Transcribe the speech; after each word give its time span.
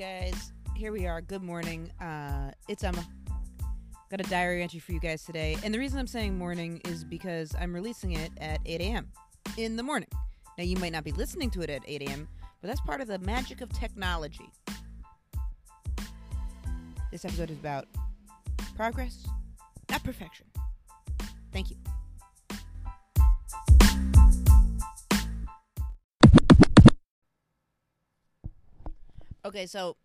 guys. 0.00 0.52
Here 0.74 0.92
we 0.92 1.06
are. 1.06 1.20
Good 1.20 1.42
morning. 1.42 1.90
Uh, 2.00 2.52
it's 2.68 2.82
Emma. 2.84 3.06
Got 4.10 4.20
a 4.20 4.30
diary 4.30 4.62
entry 4.62 4.80
for 4.80 4.92
you 4.92 4.98
guys 4.98 5.26
today. 5.26 5.58
And 5.62 5.74
the 5.74 5.78
reason 5.78 5.98
I'm 5.98 6.06
saying 6.06 6.38
morning 6.38 6.80
is 6.86 7.04
because 7.04 7.54
I'm 7.60 7.74
releasing 7.74 8.12
it 8.12 8.30
at 8.38 8.60
8 8.64 8.80
a.m. 8.80 9.12
in 9.58 9.76
the 9.76 9.82
morning. 9.82 10.08
Now, 10.56 10.64
you 10.64 10.78
might 10.78 10.92
not 10.92 11.04
be 11.04 11.12
listening 11.12 11.50
to 11.50 11.60
it 11.60 11.68
at 11.68 11.82
8 11.86 12.00
a.m., 12.00 12.26
but 12.62 12.68
that's 12.68 12.80
part 12.80 13.02
of 13.02 13.08
the 13.08 13.18
magic 13.18 13.60
of 13.60 13.68
technology. 13.74 14.50
This 17.12 17.26
episode 17.26 17.50
is 17.50 17.58
about 17.58 17.84
progress, 18.76 19.26
not 19.90 20.02
perfection. 20.02 20.46
Thank 21.52 21.68
you. 21.68 21.76
Okay, 29.50 29.66
so 29.66 29.96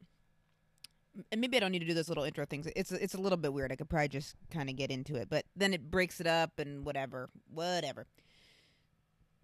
and 1.31 1.39
maybe 1.39 1.55
I 1.55 1.59
don't 1.59 1.71
need 1.71 1.79
to 1.79 1.85
do 1.85 1.93
this 1.93 2.09
little 2.09 2.23
intro 2.23 2.45
things. 2.45 2.67
It's 2.75 2.91
it's 2.91 3.13
a 3.13 3.21
little 3.21 3.37
bit 3.37 3.53
weird. 3.53 3.71
I 3.71 3.75
could 3.75 3.89
probably 3.89 4.07
just 4.07 4.35
kind 4.51 4.69
of 4.69 4.75
get 4.75 4.89
into 4.89 5.15
it, 5.15 5.29
but 5.29 5.45
then 5.55 5.71
it 5.71 5.91
breaks 5.91 6.19
it 6.19 6.25
up 6.25 6.57
and 6.57 6.83
whatever, 6.83 7.29
whatever. 7.53 8.07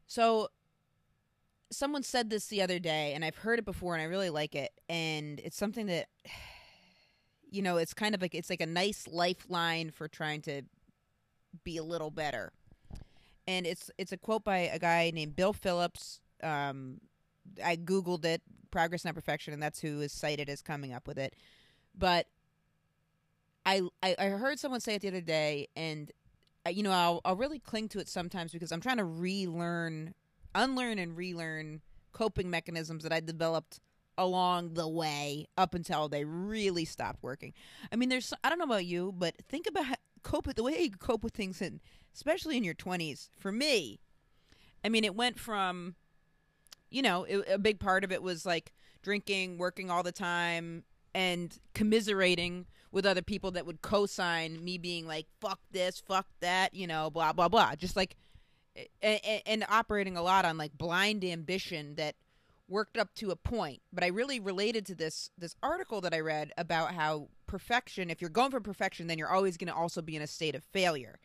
So 0.08 0.50
someone 1.72 2.02
said 2.02 2.32
this 2.32 2.48
the 2.48 2.64
other 2.64 2.80
day 2.80 3.14
and 3.14 3.24
I've 3.24 3.38
heard 3.38 3.60
it 3.60 3.66
before 3.66 3.94
and 3.94 4.02
I 4.02 4.06
really 4.06 4.30
like 4.30 4.56
it 4.56 4.72
and 4.90 5.40
it's 5.40 5.56
something 5.56 5.86
that 5.86 6.08
you 7.50 7.62
know, 7.62 7.78
it's 7.78 7.94
kind 7.94 8.16
of 8.16 8.22
like 8.22 8.34
it's 8.34 8.50
like 8.50 8.62
a 8.62 8.66
nice 8.66 9.08
lifeline 9.08 9.92
for 9.92 10.08
trying 10.08 10.42
to 10.44 10.64
be 11.64 11.78
a 11.78 11.84
little 11.84 12.10
better. 12.10 12.54
And 13.48 13.68
it's 13.68 13.92
it's 14.00 14.12
a 14.12 14.18
quote 14.18 14.44
by 14.44 14.58
a 14.58 14.80
guy 14.80 15.12
named 15.14 15.36
Bill 15.36 15.54
Phillips. 15.54 16.22
Um, 16.42 17.02
I 17.64 17.76
googled 17.76 18.26
it, 18.26 18.42
progress 18.72 19.06
not 19.06 19.16
perfection, 19.16 19.54
and 19.54 19.62
that's 19.62 19.80
who 19.80 20.02
is 20.02 20.12
cited 20.12 20.50
as 20.50 20.62
coming 20.62 20.94
up 20.94 21.08
with 21.08 21.18
it. 21.18 21.36
But 21.98 22.28
I 23.66 23.82
I, 24.02 24.16
I 24.18 24.26
heard 24.26 24.60
someone 24.60 24.82
say 24.82 24.96
it 24.96 25.02
the 25.02 25.10
other 25.10 25.22
day, 25.22 25.68
and 25.76 26.12
uh, 26.66 26.70
you 26.70 26.84
know 26.84 26.92
I'll 26.92 27.22
I'll 27.26 27.36
really 27.36 27.60
cling 27.60 27.90
to 27.90 28.00
it 28.00 28.10
sometimes 28.10 28.52
because 28.52 28.72
I'm 28.72 28.82
trying 28.82 28.98
to 28.98 29.06
relearn, 29.06 30.14
unlearn, 30.56 31.00
and 31.00 31.16
relearn 31.16 31.82
coping 32.12 32.50
mechanisms 32.50 33.04
that 33.04 33.14
I 33.14 33.20
developed 33.20 33.80
along 34.18 34.74
the 34.74 34.88
way 34.88 35.48
up 35.58 35.74
until 35.74 36.10
they 36.10 36.26
really 36.26 36.86
stopped 36.86 37.24
working. 37.24 37.54
I 37.92 37.96
mean, 37.96 38.10
there's 38.10 38.34
I 38.44 38.50
don't 38.50 38.60
know 38.60 38.66
about 38.66 38.86
you, 38.86 39.14
but 39.18 39.36
think 39.50 39.68
about 39.68 39.86
how, 39.86 39.96
cope 40.24 40.48
with 40.48 40.56
the 40.56 40.64
way 40.64 40.80
you 40.80 40.92
cope 40.92 41.24
with 41.24 41.34
things, 41.34 41.62
in, 41.62 41.82
especially 42.14 42.58
in 42.58 42.64
your 42.64 42.74
20s. 42.74 43.30
For 43.38 43.52
me, 43.52 44.00
I 44.84 44.90
mean, 44.90 45.04
it 45.04 45.16
went 45.16 45.40
from 45.40 45.96
you 46.92 47.02
know, 47.02 47.24
it, 47.24 47.44
a 47.50 47.58
big 47.58 47.80
part 47.80 48.04
of 48.04 48.12
it 48.12 48.22
was 48.22 48.46
like 48.46 48.74
drinking, 49.02 49.58
working 49.58 49.90
all 49.90 50.04
the 50.04 50.12
time, 50.12 50.84
and 51.16 51.58
commiserating 51.74 52.68
with 52.92 53.06
other 53.06 53.22
people 53.22 53.52
that 53.52 53.66
would 53.66 53.82
co-sign 53.82 54.64
me 54.64 54.78
being 54.78 55.08
like 55.08 55.26
fuck 55.40 55.60
this, 55.72 56.00
fuck 56.00 56.28
that, 56.42 56.74
you 56.74 56.86
know, 56.86 57.10
blah 57.10 57.34
blah 57.34 57.48
blah. 57.48 57.76
Just 57.76 57.96
like 57.96 58.16
and, 59.02 59.42
and 59.46 59.66
operating 59.70 60.16
a 60.16 60.22
lot 60.22 60.46
on 60.46 60.58
like 60.58 60.78
blind 60.78 61.24
ambition 61.26 61.96
that 61.96 62.16
worked 62.68 62.98
up 62.98 63.14
to 63.16 63.32
a 63.32 63.36
point. 63.36 63.82
But 63.92 64.04
I 64.04 64.08
really 64.08 64.40
related 64.40 64.86
to 64.88 64.96
this 64.96 65.32
this 65.38 65.56
article 65.62 66.02
that 66.02 66.14
I 66.14 66.20
read 66.20 66.52
about 66.58 66.94
how 66.94 67.30
perfection, 67.48 68.10
if 68.10 68.22
you're 68.22 68.30
going 68.30 68.52
for 68.52 68.62
perfection, 68.62 69.08
then 69.08 69.18
you're 69.18 69.32
always 69.32 69.58
going 69.58 69.68
to 69.68 69.76
also 69.76 70.02
be 70.02 70.16
in 70.16 70.22
a 70.22 70.28
state 70.28 70.56
of 70.56 70.64
failure. 70.64 71.20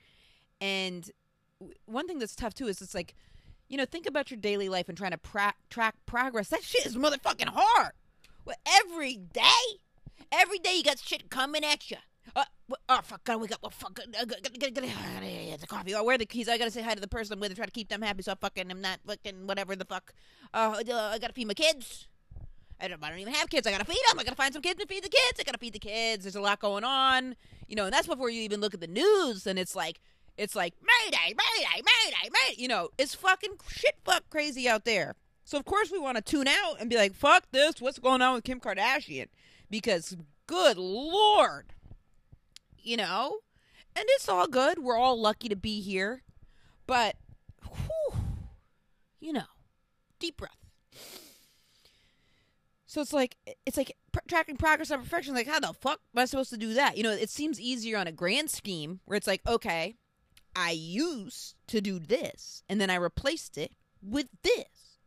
And 0.61 1.11
one 1.87 2.07
thing 2.07 2.19
that's 2.19 2.35
tough 2.35 2.55
too 2.55 2.67
is 2.67 2.83
it's 2.83 2.95
like 2.95 3.15
you 3.69 3.77
know, 3.77 3.85
think 3.85 4.07
about 4.07 4.31
your 4.31 4.39
daily 4.39 4.69
life 4.69 4.89
and 4.89 4.97
trying 4.97 5.13
to 5.13 5.19
pra- 5.19 5.55
track 5.71 5.95
progress. 6.07 6.49
That 6.49 6.63
shit 6.63 6.87
is 6.87 6.97
motherfucking 6.97 7.49
hard. 7.49 7.93
Well, 8.45 8.57
every 8.67 9.17
day, 9.17 9.81
every 10.31 10.59
day 10.59 10.77
you 10.77 10.85
got 10.85 10.99
shit 10.99 11.31
coming 11.31 11.65
at 11.65 11.91
you. 11.91 11.97
Uh, 12.35 12.45
oh 12.89 13.01
fuck! 13.03 13.25
Gotta 13.25 13.39
wake 13.39 13.53
up. 13.53 13.61
Oh 13.63 13.71
fuck! 13.71 13.95
Gotta, 13.95 14.27
the 14.27 15.67
coffee. 15.67 15.95
Oh, 15.95 16.05
where 16.05 16.17
are 16.17 16.19
the 16.19 16.27
keys? 16.27 16.49
I 16.49 16.59
gotta 16.59 16.71
say 16.71 16.83
hi 16.83 16.95
to 16.95 17.01
the 17.01 17.09
person 17.09 17.33
I'm 17.35 17.41
with 17.41 17.51
and 17.51 17.57
try 17.57 17.67
to 17.67 17.73
keep 17.73 17.89
them 17.89 18.03
happy. 18.03 18.23
So 18.23 18.33
I 18.33 18.35
fucking 18.35 18.71
am 18.71 18.81
not 18.81 18.99
fucking 19.07 19.47
whatever 19.47 19.77
the 19.77 19.85
fuck. 19.85 20.13
Uh, 20.53 20.75
I 20.79 21.19
gotta 21.19 21.33
feed 21.33 21.47
my 21.47 21.55
kids. 21.55 22.09
I 22.81 22.89
don't, 22.89 23.03
I 23.03 23.09
don't 23.09 23.21
even 23.21 23.33
have 23.33 23.49
kids. 23.49 23.67
I 23.67 23.71
gotta 23.71 23.85
feed 23.85 24.03
them. 24.09 24.19
I 24.19 24.25
gotta 24.25 24.37
find 24.37 24.53
some 24.53 24.63
kids 24.63 24.81
to 24.81 24.87
feed 24.87 25.03
the 25.03 25.09
kids. 25.09 25.41
I 25.41 25.45
gotta 25.45 25.59
feed 25.59 25.73
the 25.73 25.79
kids. 25.79 26.25
There's 26.25 26.37
a 26.37 26.41
lot 26.41 26.61
going 26.61 26.85
on, 26.85 27.37
you 27.69 27.77
know. 27.77 27.85
And 27.85 27.93
that's 27.93 28.07
before 28.07 28.29
you 28.29 28.43
even 28.43 28.61
look 28.61 28.75
at 28.75 28.81
the 28.81 28.87
news. 28.87 29.47
And 29.47 29.59
it's 29.59 29.75
like 29.75 30.01
it's 30.37 30.55
like 30.55 30.75
Mayday, 30.81 31.35
Mayday, 31.35 31.83
Mayday, 31.83 32.31
Mayday. 32.31 32.61
You 32.61 32.69
know, 32.69 32.91
it's 32.99 33.15
fucking 33.15 33.55
shit, 33.69 33.97
fuck 34.05 34.29
crazy 34.31 34.69
out 34.69 34.85
there. 34.85 35.15
So 35.45 35.59
of 35.59 35.65
course 35.65 35.91
we 35.91 35.99
want 35.99 36.17
to 36.17 36.23
tune 36.23 36.49
out 36.49 36.81
and 36.81 36.91
be 36.91 36.97
like, 36.97 37.15
fuck 37.15 37.45
this. 37.53 37.81
What's 37.81 37.99
going 37.99 38.23
on 38.23 38.35
with 38.35 38.45
Kim 38.45 38.61
Kardashian? 38.61 39.29
Because 39.71 40.17
good 40.47 40.77
lord, 40.77 41.73
you 42.79 42.97
know, 42.97 43.39
and 43.95 44.05
it's 44.11 44.29
all 44.29 44.49
good. 44.49 44.79
We're 44.79 44.97
all 44.97 45.21
lucky 45.21 45.49
to 45.49 45.57
be 45.57 45.81
here, 45.81 46.23
but 46.87 47.17
whew, 47.63 48.19
you 49.21 49.33
know, 49.33 49.47
deep 50.19 50.37
breath. 50.37 50.57
So 52.87 53.01
it's 53.01 53.13
like 53.13 53.37
it's 53.67 53.77
like 53.77 53.95
tracking 54.27 54.57
progress 54.57 54.91
on 54.91 55.01
perfection. 55.01 55.35
Like 55.35 55.47
how 55.47 55.61
the 55.61 55.73
fuck 55.75 56.01
am 56.15 56.23
I 56.23 56.25
supposed 56.25 56.51
to 56.51 56.57
do 56.57 56.75
that? 56.75 56.97
You 56.97 57.03
know, 57.03 57.11
it 57.11 57.31
seems 57.31 57.61
easier 57.61 57.99
on 57.99 58.07
a 58.07 58.13
grand 58.13 58.51
scheme 58.51 59.01
where 59.05 59.17
it's 59.17 59.27
like, 59.27 59.43
okay, 59.47 59.97
I 60.57 60.71
used 60.71 61.55
to 61.69 61.83
do 61.83 61.99
this 61.99 62.65
and 62.69 62.81
then 62.81 62.89
I 62.89 62.97
replaced 62.97 63.59
it 63.59 63.73
with 64.03 64.29
this. 64.43 64.99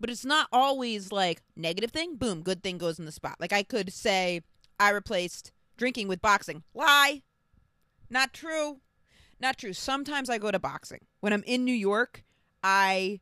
But 0.00 0.10
it's 0.10 0.24
not 0.24 0.48
always 0.50 1.12
like 1.12 1.42
negative 1.54 1.90
thing, 1.90 2.16
boom, 2.16 2.42
good 2.42 2.62
thing 2.62 2.78
goes 2.78 2.98
in 2.98 3.04
the 3.04 3.12
spot. 3.12 3.36
Like 3.38 3.52
I 3.52 3.62
could 3.62 3.92
say 3.92 4.40
I 4.80 4.90
replaced 4.90 5.52
drinking 5.76 6.08
with 6.08 6.22
boxing. 6.22 6.62
Lie. 6.74 7.22
Not 8.08 8.32
true. 8.32 8.80
Not 9.38 9.58
true. 9.58 9.72
Sometimes 9.72 10.30
I 10.30 10.38
go 10.38 10.50
to 10.50 10.58
boxing. 10.58 11.00
When 11.20 11.32
I'm 11.32 11.44
in 11.46 11.64
New 11.64 11.74
York, 11.74 12.24
I 12.62 13.20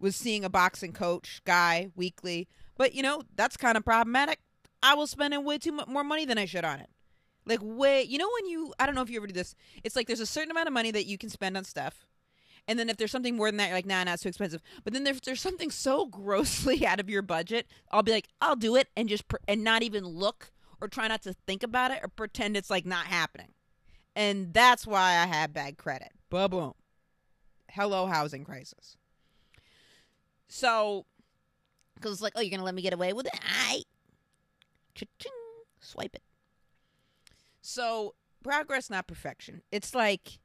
was 0.00 0.16
seeing 0.16 0.44
a 0.44 0.50
boxing 0.50 0.92
coach 0.92 1.40
guy 1.44 1.90
weekly. 1.94 2.48
But 2.76 2.94
you 2.94 3.02
know, 3.02 3.22
that's 3.36 3.56
kind 3.56 3.76
of 3.76 3.84
problematic. 3.84 4.40
I 4.82 4.94
was 4.94 5.10
spending 5.10 5.44
way 5.44 5.58
too 5.58 5.72
much 5.72 5.86
more 5.86 6.02
money 6.02 6.24
than 6.24 6.38
I 6.38 6.46
should 6.46 6.64
on 6.64 6.80
it. 6.80 6.90
Like 7.44 7.60
way, 7.62 8.02
you 8.02 8.18
know 8.18 8.28
when 8.40 8.50
you 8.50 8.72
I 8.78 8.86
don't 8.86 8.94
know 8.94 9.02
if 9.02 9.10
you 9.10 9.16
ever 9.18 9.26
do 9.26 9.32
this. 9.32 9.54
It's 9.82 9.96
like 9.96 10.06
there's 10.06 10.20
a 10.20 10.26
certain 10.26 10.50
amount 10.50 10.68
of 10.68 10.72
money 10.72 10.90
that 10.92 11.06
you 11.06 11.18
can 11.18 11.28
spend 11.28 11.56
on 11.56 11.64
stuff. 11.64 12.06
And 12.68 12.78
then 12.78 12.88
if 12.88 12.96
there's 12.96 13.10
something 13.10 13.36
more 13.36 13.48
than 13.48 13.56
that, 13.56 13.66
you're 13.66 13.76
like, 13.76 13.86
nah, 13.86 14.04
nah, 14.04 14.12
it's 14.12 14.22
too 14.22 14.28
expensive. 14.28 14.62
But 14.84 14.92
then 14.92 15.04
if 15.06 15.20
there's 15.20 15.40
something 15.40 15.70
so 15.70 16.06
grossly 16.06 16.86
out 16.86 17.00
of 17.00 17.10
your 17.10 17.22
budget, 17.22 17.66
I'll 17.90 18.04
be 18.04 18.12
like, 18.12 18.28
I'll 18.40 18.56
do 18.56 18.76
it 18.76 18.88
and 18.96 19.08
just 19.08 19.24
and 19.48 19.64
not 19.64 19.82
even 19.82 20.04
look 20.06 20.52
or 20.80 20.88
try 20.88 21.08
not 21.08 21.22
to 21.22 21.34
think 21.46 21.62
about 21.62 21.90
it 21.90 22.00
or 22.02 22.08
pretend 22.08 22.56
it's 22.56 22.70
like 22.70 22.86
not 22.86 23.06
happening. 23.06 23.52
And 24.14 24.52
that's 24.52 24.86
why 24.86 25.16
I 25.16 25.26
have 25.26 25.52
bad 25.52 25.78
credit. 25.78 26.10
Ba 26.30 26.48
boom. 26.48 26.74
Hello, 27.70 28.06
housing 28.06 28.44
crisis. 28.44 28.96
So, 30.48 31.06
because 31.94 32.12
it's 32.12 32.20
like, 32.20 32.34
oh, 32.36 32.40
you're 32.42 32.50
gonna 32.50 32.64
let 32.64 32.74
me 32.74 32.82
get 32.82 32.92
away 32.92 33.14
with 33.14 33.26
it? 33.26 33.32
I, 33.42 33.82
Cha-ching. 34.94 35.32
swipe 35.80 36.14
it. 36.14 36.22
So 37.62 38.14
progress, 38.42 38.90
not 38.90 39.06
perfection. 39.06 39.62
It's 39.70 39.94
like, 39.94 40.40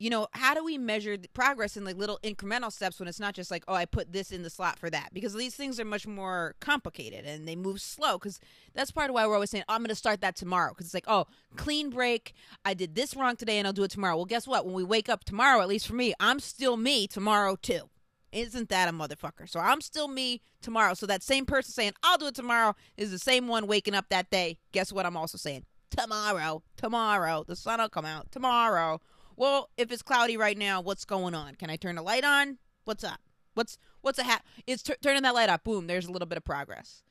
you 0.00 0.10
know, 0.10 0.26
how 0.32 0.54
do 0.54 0.64
we 0.64 0.76
measure 0.76 1.16
progress 1.32 1.76
in 1.76 1.84
like 1.84 1.96
little 1.96 2.18
incremental 2.24 2.72
steps 2.72 2.98
when 2.98 3.08
it's 3.08 3.20
not 3.20 3.32
just 3.32 3.50
like, 3.50 3.62
oh, 3.68 3.74
I 3.74 3.84
put 3.86 4.12
this 4.12 4.32
in 4.32 4.42
the 4.42 4.50
slot 4.50 4.78
for 4.78 4.90
that? 4.90 5.14
Because 5.14 5.34
these 5.34 5.54
things 5.54 5.78
are 5.78 5.84
much 5.84 6.06
more 6.06 6.56
complicated 6.60 7.24
and 7.24 7.46
they 7.46 7.54
move 7.54 7.80
slow. 7.80 8.18
Because 8.18 8.40
that's 8.74 8.90
part 8.90 9.08
of 9.08 9.14
why 9.14 9.26
we're 9.26 9.34
always 9.34 9.50
saying, 9.50 9.64
oh, 9.68 9.74
I'm 9.74 9.80
going 9.80 9.88
to 9.88 9.94
start 9.94 10.20
that 10.22 10.34
tomorrow. 10.34 10.72
Because 10.72 10.86
it's 10.86 10.94
like, 10.94 11.06
oh, 11.06 11.26
clean 11.56 11.90
break. 11.90 12.34
I 12.64 12.74
did 12.74 12.96
this 12.96 13.14
wrong 13.14 13.36
today 13.36 13.58
and 13.58 13.66
I'll 13.66 13.72
do 13.72 13.84
it 13.84 13.92
tomorrow. 13.92 14.16
Well, 14.16 14.24
guess 14.24 14.48
what? 14.48 14.66
When 14.66 14.74
we 14.74 14.84
wake 14.84 15.08
up 15.08 15.22
tomorrow, 15.22 15.62
at 15.62 15.68
least 15.68 15.86
for 15.86 15.94
me, 15.94 16.12
I'm 16.18 16.40
still 16.40 16.76
me 16.76 17.06
tomorrow 17.06 17.56
too. 17.56 17.88
Isn't 18.32 18.68
that 18.70 18.88
a 18.88 18.92
motherfucker? 18.92 19.48
So 19.48 19.60
I'm 19.60 19.80
still 19.80 20.08
me 20.08 20.42
tomorrow. 20.60 20.94
So 20.94 21.06
that 21.06 21.22
same 21.22 21.46
person 21.46 21.72
saying, 21.72 21.92
I'll 22.02 22.18
do 22.18 22.26
it 22.26 22.34
tomorrow 22.34 22.74
is 22.96 23.12
the 23.12 23.18
same 23.20 23.46
one 23.46 23.68
waking 23.68 23.94
up 23.94 24.06
that 24.08 24.28
day. 24.28 24.58
Guess 24.72 24.92
what? 24.92 25.06
I'm 25.06 25.16
also 25.16 25.38
saying, 25.38 25.64
tomorrow, 25.96 26.62
tomorrow. 26.76 27.44
The 27.46 27.56
sun 27.56 27.80
will 27.80 27.88
come 27.88 28.04
out 28.04 28.30
tomorrow. 28.30 29.00
Well, 29.36 29.70
if 29.76 29.90
it's 29.90 30.02
cloudy 30.02 30.36
right 30.36 30.56
now, 30.56 30.80
what's 30.80 31.04
going 31.04 31.34
on? 31.34 31.54
Can 31.56 31.70
I 31.70 31.76
turn 31.76 31.96
the 31.96 32.02
light 32.02 32.24
on? 32.24 32.58
What's 32.84 33.04
up? 33.04 33.20
What's 33.54 33.78
what's 34.00 34.18
a 34.18 34.24
hat? 34.24 34.44
It's 34.66 34.82
t- 34.82 34.94
turning 35.02 35.22
that 35.22 35.34
light 35.34 35.48
up. 35.48 35.64
Boom. 35.64 35.86
There's 35.86 36.06
a 36.06 36.12
little 36.12 36.26
bit 36.26 36.38
of 36.38 36.44
progress. 36.44 37.02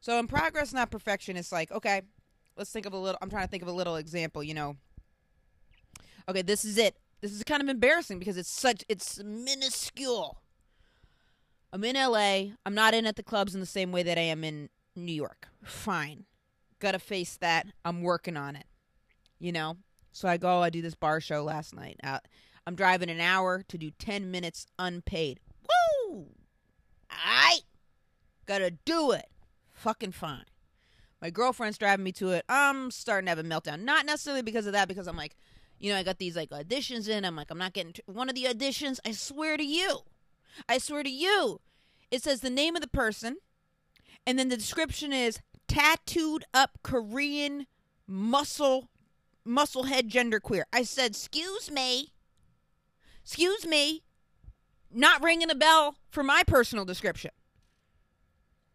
So 0.00 0.18
in 0.18 0.26
progress, 0.26 0.72
not 0.72 0.90
perfection. 0.90 1.36
It's 1.36 1.52
like 1.52 1.70
okay, 1.72 2.02
let's 2.56 2.70
think 2.70 2.86
of 2.86 2.92
a 2.92 2.98
little. 2.98 3.18
I'm 3.20 3.30
trying 3.30 3.44
to 3.44 3.50
think 3.50 3.62
of 3.62 3.68
a 3.68 3.72
little 3.72 3.96
example. 3.96 4.42
You 4.42 4.54
know. 4.54 4.76
Okay, 6.28 6.42
this 6.42 6.64
is 6.64 6.78
it. 6.78 6.96
This 7.20 7.32
is 7.32 7.42
kind 7.42 7.62
of 7.62 7.68
embarrassing 7.68 8.18
because 8.18 8.36
it's 8.36 8.50
such 8.50 8.84
it's 8.88 9.22
minuscule. 9.22 10.40
I'm 11.72 11.84
in 11.84 11.96
LA. 11.96 12.54
I'm 12.64 12.74
not 12.74 12.94
in 12.94 13.06
at 13.06 13.16
the 13.16 13.22
clubs 13.22 13.54
in 13.54 13.60
the 13.60 13.66
same 13.66 13.92
way 13.92 14.02
that 14.02 14.16
I 14.16 14.22
am 14.22 14.42
in 14.42 14.70
New 14.96 15.12
York. 15.12 15.48
Fine. 15.62 16.24
Gotta 16.78 16.98
face 16.98 17.36
that. 17.38 17.66
I'm 17.84 18.02
working 18.02 18.36
on 18.36 18.56
it. 18.56 18.66
You 19.38 19.52
know? 19.52 19.76
So 20.12 20.28
I 20.28 20.36
go, 20.36 20.62
I 20.62 20.70
do 20.70 20.82
this 20.82 20.94
bar 20.94 21.20
show 21.20 21.44
last 21.44 21.74
night. 21.74 22.00
I'm 22.66 22.74
driving 22.74 23.10
an 23.10 23.20
hour 23.20 23.62
to 23.68 23.78
do 23.78 23.90
10 23.90 24.30
minutes 24.30 24.66
unpaid. 24.78 25.40
Woo! 26.08 26.26
I 27.10 27.60
Gotta 28.48 28.70
do 28.70 29.12
it. 29.12 29.26
Fucking 29.74 30.12
fine. 30.12 30.46
My 31.20 31.28
girlfriend's 31.28 31.76
driving 31.76 32.02
me 32.04 32.12
to 32.12 32.30
it. 32.30 32.46
I'm 32.48 32.90
starting 32.90 33.26
to 33.26 33.30
have 33.30 33.38
a 33.38 33.42
meltdown. 33.42 33.82
Not 33.82 34.06
necessarily 34.06 34.40
because 34.40 34.66
of 34.66 34.72
that, 34.72 34.88
because 34.88 35.06
I'm 35.06 35.18
like, 35.18 35.36
you 35.78 35.92
know, 35.92 35.98
I 35.98 36.02
got 36.02 36.18
these 36.18 36.34
like 36.34 36.48
auditions 36.48 37.10
in. 37.10 37.26
I'm 37.26 37.36
like, 37.36 37.50
I'm 37.50 37.58
not 37.58 37.74
getting 37.74 37.92
t- 37.92 38.02
one 38.06 38.30
of 38.30 38.34
the 38.34 38.44
auditions. 38.44 39.00
I 39.04 39.12
swear 39.12 39.58
to 39.58 39.64
you, 39.64 39.98
I 40.66 40.78
swear 40.78 41.02
to 41.02 41.10
you, 41.10 41.60
it 42.10 42.22
says 42.22 42.40
the 42.40 42.48
name 42.48 42.74
of 42.74 42.80
the 42.80 42.88
person, 42.88 43.36
and 44.26 44.38
then 44.38 44.48
the 44.48 44.56
description 44.56 45.12
is 45.12 45.40
tattooed 45.78 46.44
up 46.52 46.78
Korean 46.82 47.66
muscle 48.06 48.88
muscle 49.44 49.84
head 49.84 50.10
genderqueer. 50.10 50.62
I 50.72 50.82
said, 50.82 51.12
excuse 51.12 51.70
me, 51.70 52.12
excuse 53.22 53.66
me, 53.66 54.02
not 54.92 55.22
ringing 55.22 55.50
a 55.50 55.54
bell 55.54 55.96
for 56.10 56.22
my 56.22 56.42
personal 56.46 56.84
description. 56.84 57.30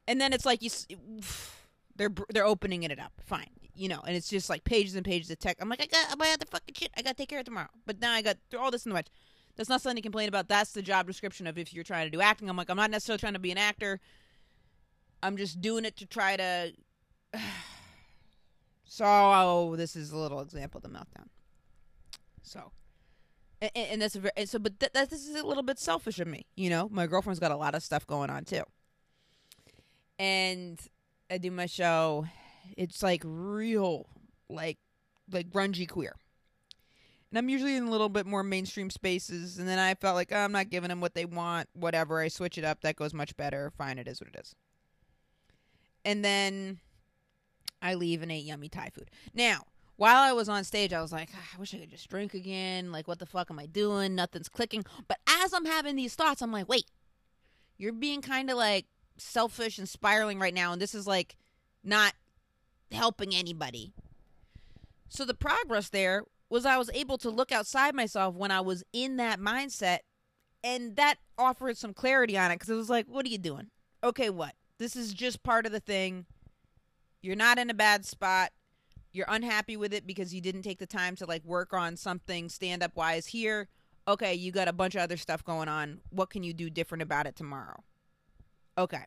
And 0.08 0.20
then 0.20 0.34
it's 0.34 0.46
like 0.46 0.62
you, 0.62 0.70
they're 1.96 2.14
they're 2.30 2.46
opening 2.46 2.84
it 2.84 3.00
up. 3.00 3.12
Fine, 3.26 3.50
you 3.76 3.90
know, 3.90 4.02
and 4.08 4.16
it's 4.16 4.30
just 4.30 4.50
like 4.50 4.64
pages 4.64 4.96
and 4.96 5.06
pages 5.06 5.30
of 5.30 5.40
text. 5.40 5.62
I'm 5.62 5.70
like, 5.70 5.82
I 5.82 5.86
got, 5.86 6.18
got 6.18 6.40
the 6.40 6.46
fucking 6.46 6.76
shit. 6.76 6.92
I 6.98 7.02
got 7.02 7.12
to 7.12 7.16
take 7.16 7.30
care 7.30 7.40
of 7.40 7.46
tomorrow. 7.46 7.70
But 7.86 8.00
now 8.00 8.14
I 8.14 8.22
got 8.22 8.38
through 8.50 8.60
all 8.60 8.72
this 8.72 8.86
in 8.86 8.92
the 8.92 8.96
much. 8.96 9.08
That's 9.56 9.70
not 9.70 9.82
something 9.82 9.98
to 9.98 10.02
complain 10.02 10.30
about. 10.30 10.48
That's 10.48 10.72
the 10.72 10.82
job 10.82 11.06
description 11.06 11.46
of 11.46 11.60
if 11.60 11.74
you're 11.74 11.84
trying 11.84 12.08
to 12.08 12.10
do 12.10 12.22
acting. 12.22 12.50
I'm 12.50 12.58
like, 12.58 12.70
I'm 12.70 12.78
not 12.78 12.90
necessarily 12.90 13.20
trying 13.20 13.34
to 13.34 13.40
be 13.40 13.52
an 13.52 13.58
actor. 13.58 14.00
I'm 15.22 15.38
just 15.38 15.62
doing 15.62 15.86
it 15.86 15.98
to 15.98 16.06
try 16.06 16.38
to. 16.38 16.74
so 18.86 19.06
oh, 19.06 19.76
this 19.76 19.96
is 19.96 20.12
a 20.12 20.18
little 20.18 20.42
example 20.42 20.80
of 20.80 20.84
the 20.84 20.90
meltdown. 20.90 21.28
So, 22.42 22.72
and, 23.62 23.72
and 23.76 24.02
that's 24.02 24.16
a 24.16 24.20
very 24.20 24.46
so, 24.46 24.60
but 24.60 24.80
th- 24.80 24.92
that 24.94 25.10
this 25.10 25.28
is 25.28 25.36
a 25.36 25.46
little 25.46 25.64
bit 25.64 25.80
selfish 25.80 26.20
of 26.20 26.28
me. 26.28 26.46
You 26.56 26.70
know, 26.70 26.90
my 26.92 27.08
girlfriend's 27.08 27.40
got 27.40 27.52
a 27.52 27.58
lot 27.58 27.76
of 27.76 27.84
stuff 27.84 28.06
going 28.06 28.30
on 28.30 28.46
too, 28.46 28.64
and 30.20 30.80
I 31.32 31.38
do 31.38 31.52
my 31.52 31.66
show. 31.66 32.26
It's 32.78 33.04
like 33.04 33.22
real, 33.26 34.08
like 34.50 34.78
like 35.32 35.50
grungy 35.50 35.88
queer. 35.88 36.16
And 37.32 37.40
I'm 37.40 37.50
usually 37.50 37.76
in 37.76 37.86
a 37.86 37.90
little 37.90 38.10
bit 38.10 38.28
more 38.28 38.44
mainstream 38.44 38.92
spaces, 38.92 39.58
and 39.58 39.68
then 39.68 39.80
I 39.80 39.96
felt 39.96 40.16
like 40.16 40.30
oh, 40.32 40.38
I'm 40.38 40.52
not 40.52 40.70
giving 40.70 40.90
them 40.90 41.02
what 41.02 41.16
they 41.16 41.26
want. 41.26 41.68
Whatever, 41.74 42.20
I 42.20 42.28
switch 42.28 42.58
it 42.58 42.64
up. 42.64 42.82
That 42.82 42.96
goes 42.96 43.14
much 43.14 43.36
better. 43.36 43.72
Fine, 43.76 43.98
it 43.98 44.08
is 44.08 44.22
what 44.22 44.30
it 44.30 44.40
is. 44.40 44.56
And 46.06 46.24
then 46.24 46.80
I 47.84 47.96
leave 47.96 48.24
and 48.24 48.32
ate 48.32 48.46
yummy 48.46 48.70
Thai 48.70 48.90
food. 48.94 49.12
Now, 49.34 49.66
while 49.98 50.24
I 50.24 50.32
was 50.32 50.50
on 50.50 50.64
stage, 50.64 50.94
I 50.94 51.02
was 51.02 51.12
like, 51.12 51.30
ah, 51.36 51.50
I 51.56 51.60
wish 51.60 51.74
I 51.74 51.78
could 51.78 51.92
just 51.92 52.10
drink 52.10 52.34
again. 52.34 52.92
Like, 52.92 53.08
what 53.08 53.20
the 53.20 53.26
fuck 53.26 53.52
am 53.52 53.60
I 53.60 53.68
doing? 53.68 54.16
Nothing's 54.16 54.50
clicking. 54.50 54.84
But 55.08 55.20
as 55.28 55.54
I'm 55.54 55.66
having 55.66 55.96
these 55.96 56.16
thoughts, 56.16 56.42
I'm 56.42 56.52
like, 56.52 56.68
wait, 56.68 56.86
you're 57.78 57.94
being 57.94 58.22
kind 58.22 58.50
of 58.50 58.58
like 58.58 58.86
selfish 59.18 59.78
and 59.78 59.88
spiraling 59.88 60.40
right 60.40 60.54
now, 60.54 60.72
and 60.72 60.82
this 60.82 60.96
is 60.96 61.06
like 61.06 61.36
not 61.84 62.14
helping 62.92 63.36
anybody. 63.36 63.94
So 65.10 65.26
the 65.26 65.34
progress 65.34 65.90
there 65.90 66.24
was 66.50 66.66
I 66.66 66.78
was 66.78 66.90
able 66.94 67.18
to 67.20 67.30
look 67.30 67.52
outside 67.52 67.94
myself 67.94 68.36
when 68.36 68.52
I 68.52 68.62
was 68.62 68.84
in 68.94 69.18
that 69.18 69.40
mindset, 69.40 70.00
and 70.64 70.96
that 70.96 71.16
offered 71.38 71.78
some 71.78 71.94
clarity 71.94 72.38
on 72.38 72.50
it 72.52 72.56
because 72.56 72.70
it 72.70 72.76
was 72.76 72.90
like, 72.90 73.08
what 73.08 73.26
are 73.26 73.30
you 73.30 73.38
doing? 73.38 73.68
Okay, 74.04 74.30
what? 74.30 74.56
This 74.80 74.96
is 74.96 75.14
just 75.14 75.44
part 75.44 75.66
of 75.66 75.72
the 75.72 75.80
thing. 75.80 76.26
You're 77.24 77.36
not 77.38 77.58
in 77.58 77.70
a 77.70 77.74
bad 77.74 78.06
spot. 78.06 78.52
You're 79.14 79.26
unhappy 79.30 79.78
with 79.78 79.94
it 79.94 80.06
because 80.06 80.34
you 80.34 80.42
didn't 80.42 80.64
take 80.64 80.80
the 80.80 80.86
time 80.86 81.16
to 81.16 81.26
like 81.26 81.44
work 81.46 81.74
on 81.74 81.96
something 81.96 82.50
stand 82.50 82.84
up 82.84 82.96
wise 82.96 83.28
here. 83.28 83.70
Okay, 84.08 84.34
you 84.34 84.52
got 84.52 84.68
a 84.68 84.74
bunch 84.74 84.96
of 84.96 85.02
other 85.02 85.18
stuff 85.18 85.44
going 85.44 85.70
on. 85.70 86.02
What 86.10 86.30
can 86.30 86.44
you 86.44 86.54
do 86.54 86.70
different 86.70 87.02
about 87.02 87.26
it 87.26 87.36
tomorrow? 87.36 87.84
Okay. 88.78 89.06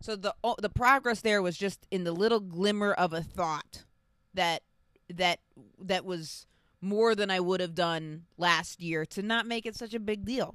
So 0.00 0.16
the 0.16 0.34
oh, 0.44 0.56
the 0.58 0.68
progress 0.68 1.20
there 1.20 1.42
was 1.42 1.56
just 1.56 1.86
in 1.90 2.04
the 2.04 2.12
little 2.12 2.40
glimmer 2.40 2.92
of 2.92 3.12
a 3.12 3.22
thought 3.22 3.84
that 4.34 4.62
that 5.08 5.40
that 5.80 6.04
was 6.04 6.46
more 6.80 7.14
than 7.14 7.30
I 7.30 7.40
would 7.40 7.60
have 7.60 7.74
done 7.74 8.24
last 8.36 8.80
year 8.80 9.04
to 9.06 9.22
not 9.22 9.46
make 9.46 9.66
it 9.66 9.76
such 9.76 9.94
a 9.94 10.00
big 10.00 10.24
deal. 10.24 10.54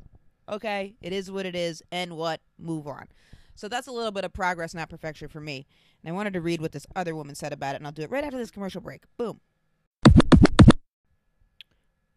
Okay, 0.49 0.95
it 1.01 1.11
is 1.11 1.29
what 1.29 1.45
it 1.45 1.55
is, 1.55 1.83
and 1.91 2.15
what 2.15 2.39
move 2.57 2.87
on. 2.87 3.07
So 3.57 3.67
that's 3.67 3.87
a 3.87 3.91
little 3.91 4.11
bit 4.11 4.23
of 4.23 4.31
progress, 4.33 4.75
not 4.75 4.87
perfection 4.87 5.29
for 5.29 5.41
me. 5.41 5.65
And 6.03 6.09
I 6.09 6.13
wanted 6.13 6.33
to 6.33 6.41
read 6.41 6.61
what 6.61 6.73
this 6.73 6.85
other 6.95 7.15
woman 7.15 7.33
said 7.33 7.51
about 7.51 7.73
it, 7.73 7.77
and 7.77 7.87
I'll 7.87 7.91
do 7.91 8.03
it 8.03 8.11
right 8.11 8.23
after 8.23 8.37
this 8.37 8.51
commercial 8.51 8.81
break. 8.81 9.03
Boom. 9.17 9.41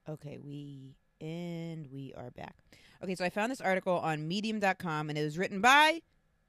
Okay, 0.06 0.38
we 0.38 0.96
and 1.18 1.86
we 1.90 2.12
are 2.14 2.30
back. 2.30 2.56
Okay, 3.02 3.14
so 3.14 3.24
I 3.24 3.30
found 3.30 3.50
this 3.50 3.60
article 3.60 3.98
on 3.98 4.28
medium.com 4.28 5.08
and 5.08 5.18
it 5.18 5.24
was 5.24 5.38
written 5.38 5.62
by 5.62 6.02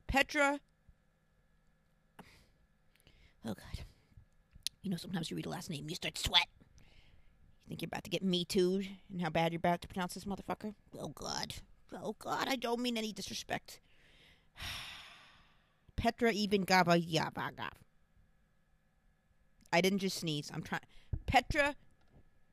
Petra. 0.08 0.60
Oh 3.46 3.54
god. 3.54 3.86
You 4.82 4.92
know 4.92 4.98
sometimes 4.98 5.30
you 5.30 5.38
read 5.38 5.46
a 5.46 5.50
last 5.50 5.70
name, 5.70 5.88
you 5.88 5.96
start 5.96 6.16
to 6.16 6.22
sweat. 6.22 6.48
You 7.66 7.70
think 7.70 7.82
you're 7.82 7.88
about 7.88 8.04
to 8.04 8.10
get 8.10 8.24
me 8.24 8.44
too 8.44 8.84
and 9.10 9.22
how 9.22 9.30
bad 9.30 9.54
you're 9.54 9.58
about 9.58 9.82
to 9.82 9.88
pronounce 9.88 10.16
this 10.16 10.26
motherfucker? 10.26 10.74
Oh 11.00 11.10
god. 11.10 11.56
Oh 11.94 12.16
god, 12.20 12.48
I 12.50 12.56
don't 12.56 12.82
mean 12.82 12.98
any 12.98 13.14
disrespect. 13.14 13.80
Petra 15.96 16.32
even 16.32 16.66
gava 16.66 16.98
yabagav. 16.98 17.72
I 19.74 19.82
didn't 19.82 20.00
just 20.00 20.18
sneeze. 20.20 20.52
I'm 20.54 20.62
trying. 20.62 20.82
Petra 21.26 21.76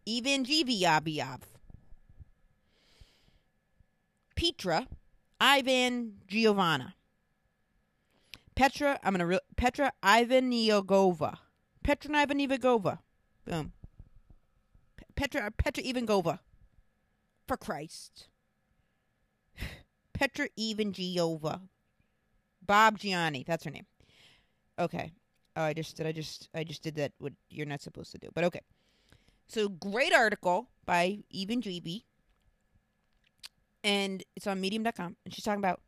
even 0.07 0.45
Giviabiav. 0.45 1.41
Petra 4.37 4.87
Ivan 5.41 6.15
Giovanna. 6.27 6.95
Petra, 8.55 8.99
I'm 9.05 9.13
gonna 9.13 9.27
re- 9.27 9.41
Petra 9.57 9.93
Ivaniogova. 10.03 11.39
Petra 11.85 12.17
Ivan 12.17 12.39
Ivanivagova. 12.39 12.99
Boom. 13.45 13.73
P- 14.97 15.05
Petra 15.15 15.51
Petra 15.51 15.83
Ivangova. 15.83 16.41
For 17.47 17.57
Christ. 17.57 18.29
Petra 20.13 20.49
Giova. 20.57 21.61
Bob 22.69 22.99
Gianni, 22.99 23.43
that's 23.45 23.65
her 23.65 23.71
name. 23.73 23.87
Okay. 24.79 25.11
Oh, 25.57 25.65
I 25.65 25.73
just 25.73 25.97
did. 25.97 26.07
I 26.07 26.13
just. 26.13 26.49
I 26.55 26.63
just 26.63 26.85
did 26.85 26.95
that. 26.97 27.11
What 27.19 27.33
you're 27.51 27.67
not 27.67 27.81
supposed 27.81 28.13
to 28.13 28.19
do. 28.19 28.29
But 28.33 28.45
okay. 28.45 28.61
So 29.49 29.69
great 29.69 30.15
article 30.15 30.69
by 30.85 31.21
Even 31.31 31.63
GB, 31.63 32.05
and 33.83 34.23
it's 34.37 34.47
on 34.47 34.61
Medium.com, 34.61 35.17
and 35.25 35.35
she's 35.35 35.43
talking 35.43 35.59
about, 35.59 35.81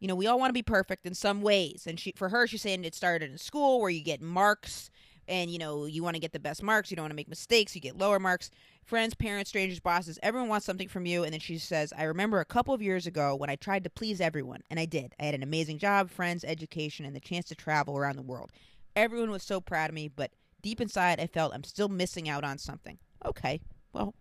you 0.00 0.08
know, 0.08 0.14
we 0.14 0.26
all 0.26 0.38
want 0.38 0.48
to 0.48 0.54
be 0.54 0.62
perfect 0.62 1.04
in 1.04 1.14
some 1.14 1.42
ways, 1.42 1.86
and 1.86 2.00
she, 2.00 2.14
for 2.16 2.30
her, 2.30 2.46
she's 2.46 2.62
saying 2.62 2.84
it 2.84 2.94
started 2.94 3.30
in 3.30 3.36
school 3.36 3.80
where 3.80 3.90
you 3.90 4.02
get 4.02 4.22
marks, 4.22 4.90
and 5.28 5.50
you 5.50 5.58
know, 5.58 5.86
you 5.86 6.02
want 6.02 6.14
to 6.14 6.20
get 6.20 6.32
the 6.32 6.38
best 6.38 6.62
marks, 6.62 6.90
you 6.90 6.96
don't 6.96 7.04
want 7.04 7.12
to 7.12 7.16
make 7.16 7.28
mistakes, 7.28 7.74
you 7.74 7.80
get 7.80 7.96
lower 7.96 8.18
marks. 8.18 8.50
Friends, 8.84 9.14
parents, 9.14 9.50
strangers, 9.50 9.78
bosses, 9.78 10.18
everyone 10.22 10.48
wants 10.48 10.66
something 10.66 10.88
from 10.88 11.06
you, 11.06 11.22
and 11.22 11.32
then 11.32 11.40
she 11.40 11.56
says, 11.56 11.92
I 11.96 12.02
remember 12.04 12.40
a 12.40 12.44
couple 12.44 12.74
of 12.74 12.82
years 12.82 13.06
ago 13.06 13.36
when 13.36 13.48
I 13.48 13.54
tried 13.54 13.84
to 13.84 13.90
please 13.90 14.20
everyone, 14.20 14.62
and 14.70 14.80
I 14.80 14.86
did. 14.86 15.14
I 15.20 15.24
had 15.24 15.36
an 15.36 15.42
amazing 15.44 15.78
job, 15.78 16.10
friends, 16.10 16.44
education, 16.44 17.06
and 17.06 17.14
the 17.14 17.20
chance 17.20 17.46
to 17.46 17.54
travel 17.54 17.96
around 17.96 18.16
the 18.16 18.22
world. 18.22 18.50
Everyone 18.96 19.30
was 19.30 19.44
so 19.44 19.60
proud 19.60 19.88
of 19.88 19.94
me, 19.94 20.08
but 20.08 20.32
deep 20.62 20.80
inside, 20.80 21.20
I 21.20 21.28
felt 21.28 21.54
I'm 21.54 21.62
still 21.62 21.88
missing 21.88 22.28
out 22.28 22.42
on 22.42 22.58
something. 22.58 22.98
Okay, 23.24 23.60
well, 23.92 24.14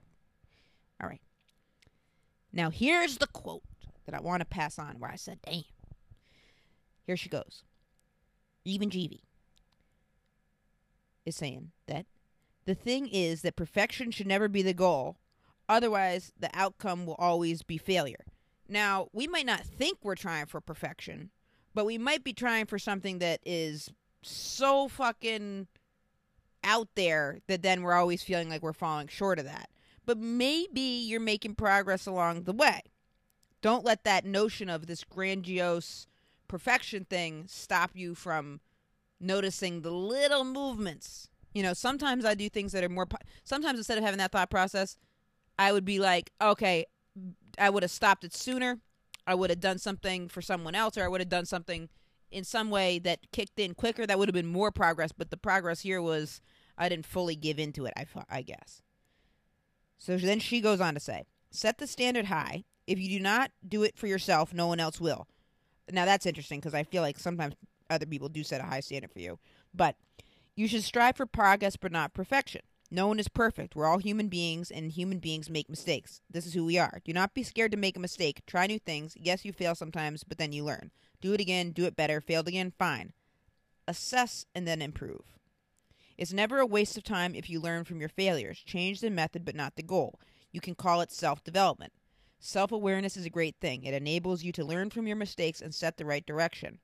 all 1.02 1.10
right. 1.10 1.22
Now, 2.54 2.70
here's 2.70 3.18
the 3.18 3.28
quote 3.28 3.64
that 4.06 4.14
I 4.14 4.22
want 4.22 4.42
to 4.42 4.46
pass 4.46 4.78
on 4.78 5.00
where 5.00 5.12
I 5.12 5.16
said, 5.16 5.40
damn. 5.44 5.64
Here 7.08 7.18
she 7.18 7.30
goes. 7.30 7.64
Even 8.64 8.92
Jeevy 8.92 9.22
is 11.26 11.36
saying 11.36 11.72
that 11.88 12.06
the 12.66 12.76
thing 12.76 13.08
is 13.08 13.42
that 13.42 13.56
perfection 13.56 14.12
should 14.12 14.28
never 14.28 14.48
be 14.48 14.62
the 14.62 14.74
goal. 14.74 15.18
Otherwise, 15.68 16.32
the 16.40 16.50
outcome 16.54 17.06
will 17.06 17.16
always 17.16 17.64
be 17.64 17.78
failure. 17.78 18.26
Now, 18.68 19.08
we 19.14 19.28
might 19.28 19.46
not 19.46 19.66
think 19.66 20.00
we're 20.02 20.16
trying 20.16 20.46
for 20.46 20.62
perfection, 20.62 21.32
but 21.74 21.86
we 21.86 21.98
might 21.98 22.24
be 22.24 22.34
trying 22.34 22.66
for 22.66 22.80
something 22.80 23.20
that 23.20 23.40
is 23.46 23.90
so 24.22 24.88
fucking 24.88 25.68
out 26.64 26.90
there 26.96 27.40
that 27.48 27.64
then 27.64 27.82
we're 27.82 27.94
always 27.94 28.24
feeling 28.24 28.50
like 28.50 28.62
we're 28.62 28.74
falling 28.74 29.08
short 29.08 29.40
of 29.40 29.46
that. 29.46 29.70
But 30.06 30.18
maybe 30.18 30.82
you're 30.82 31.20
making 31.20 31.56
progress 31.56 32.06
along 32.06 32.44
the 32.44 32.54
way. 32.54 32.82
Don't 33.62 33.86
let 33.86 34.04
that 34.04 34.26
notion 34.26 34.70
of 34.70 34.88
this 34.88 35.04
grandiose 35.04 36.08
perfection 36.48 37.06
thing 37.06 37.46
stop 37.48 37.92
you 37.94 38.16
from 38.16 38.60
noticing 39.22 39.82
the 39.82 39.92
little 39.92 40.44
movements. 40.44 41.28
You 41.54 41.64
know, 41.64 41.74
sometimes 41.74 42.26
I 42.26 42.34
do 42.34 42.50
things 42.50 42.72
that 42.72 42.84
are 42.84 42.90
more. 42.90 43.08
Sometimes 43.44 43.78
instead 43.78 43.98
of 43.98 44.04
having 44.04 44.18
that 44.20 44.32
thought 44.32 44.50
process, 44.50 44.98
I 45.60 45.72
would 45.72 45.86
be 45.86 46.00
like, 46.00 46.32
okay, 46.42 46.86
I 47.58 47.70
would 47.70 47.84
have 47.84 47.92
stopped 47.92 48.24
it 48.24 48.34
sooner. 48.34 48.80
I 49.28 49.36
would 49.36 49.50
have 49.50 49.60
done 49.60 49.78
something 49.78 50.30
for 50.30 50.42
someone 50.42 50.76
else, 50.76 50.98
or 50.98 51.04
I 51.04 51.08
would 51.08 51.22
have 51.22 51.30
done 51.30 51.46
something 51.46 51.90
in 52.32 52.44
some 52.44 52.70
way 52.70 53.00
that 53.00 53.32
kicked 53.32 53.60
in 53.60 53.76
quicker. 53.76 54.08
That 54.08 54.18
would 54.18 54.30
have 54.30 54.34
been 54.34 54.48
more 54.48 54.72
progress. 54.72 55.12
But 55.12 55.30
the 55.30 55.38
progress 55.38 55.82
here 55.82 56.02
was 56.02 56.42
I 56.78 56.90
didn't 56.90 57.06
fully 57.06 57.36
give 57.36 57.60
into 57.60 57.86
it. 57.86 57.94
I 57.96 58.06
I 58.30 58.42
guess. 58.42 58.82
So 59.98 60.18
then 60.18 60.40
she 60.40 60.62
goes 60.62 60.82
on 60.82 60.96
to 60.96 61.00
say, 61.00 61.28
set 61.52 61.78
the 61.78 61.86
standard 61.86 62.26
high. 62.26 62.64
If 62.88 62.98
you 62.98 63.20
do 63.20 63.24
not 63.24 63.52
do 63.68 63.84
it 63.84 63.96
for 63.98 64.08
yourself, 64.08 64.54
no 64.54 64.66
one 64.66 64.80
else 64.80 65.00
will. 65.00 65.28
Now 65.92 66.06
that's 66.06 66.26
interesting 66.26 66.60
because 66.60 66.74
I 66.74 66.84
feel 66.84 67.04
like 67.04 67.20
sometimes 67.20 67.56
other 67.92 68.06
people 68.06 68.30
do 68.30 68.44
set 68.44 68.62
a 68.62 68.66
high 68.66 68.80
standard 68.80 69.12
for 69.12 69.20
you. 69.20 69.40
But 69.74 69.96
You 70.56 70.68
should 70.68 70.84
strive 70.84 71.16
for 71.18 71.26
progress 71.26 71.78
but 71.78 71.92
not 71.92 72.14
perfection. 72.14 72.62
No 72.94 73.08
one 73.08 73.20
is 73.20 73.30
perfect. 73.30 73.74
We're 73.76 73.86
all 73.88 74.00
human 74.00 74.28
beings, 74.28 74.70
and 74.70 74.92
human 74.92 75.20
beings 75.20 75.50
make 75.50 75.70
mistakes. 75.70 76.22
This 76.30 76.46
is 76.46 76.54
who 76.54 76.66
we 76.66 76.78
are. 76.78 77.00
Do 77.06 77.14
not 77.14 77.34
be 77.34 77.42
scared 77.44 77.72
to 77.72 77.78
make 77.78 77.96
a 77.96 78.02
mistake. 78.02 78.42
Try 78.46 78.68
new 78.68 78.80
things. 78.80 79.16
Yes, 79.18 79.46
you 79.46 79.54
fail 79.54 79.76
sometimes, 79.76 80.26
but 80.26 80.38
then 80.38 80.52
you 80.52 80.66
learn. 80.66 80.92
Do 81.22 81.34
it 81.34 81.40
again, 81.40 81.72
do 81.72 81.86
it 81.86 81.96
better. 81.96 82.20
Failed 82.20 82.50
again, 82.50 82.74
fine. 82.78 83.14
Assess 83.88 84.46
and 84.54 84.68
then 84.68 84.82
improve. 84.82 85.38
It's 86.18 86.34
never 86.34 86.60
a 86.60 86.66
waste 86.66 86.98
of 86.98 87.04
time 87.04 87.34
if 87.34 87.50
you 87.50 87.62
learn 87.62 87.86
from 87.86 88.00
your 88.00 88.10
failures. 88.10 88.60
Change 88.66 89.00
the 89.00 89.10
method, 89.10 89.46
but 89.46 89.56
not 89.56 89.76
the 89.78 89.84
goal. 89.84 90.20
You 90.52 90.60
can 90.60 90.76
call 90.76 91.02
it 91.02 91.12
self 91.12 91.44
development. 91.44 91.94
Self 92.40 92.72
awareness 92.74 93.16
is 93.16 93.26
a 93.26 93.30
great 93.30 93.56
thing. 93.62 93.84
It 93.86 93.94
enables 93.94 94.44
you 94.44 94.52
to 94.54 94.66
learn 94.66 94.90
from 94.90 95.08
your 95.08 95.16
mistakes 95.16 95.62
and 95.62 95.74
set 95.74 95.98
the 95.98 96.06
right 96.06 96.26
direction. 96.26 96.80